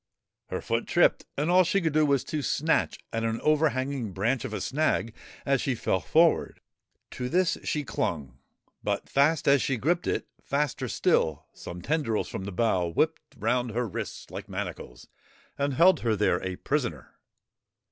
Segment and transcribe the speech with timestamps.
[0.47, 4.43] Her foot tripped and all she could do was to snatch at an overhanging branch
[4.43, 5.13] of a snag
[5.45, 6.59] as she fell forward.
[7.11, 8.39] To this she clung,
[8.83, 13.73] but, fast as she gripped it, faster still some tendrils from the bough whipped round
[13.75, 15.07] her wrists like manacles
[15.55, 17.13] and held her there a prisoner.